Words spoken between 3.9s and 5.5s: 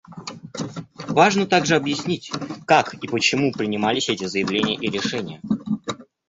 эти заявления и решения.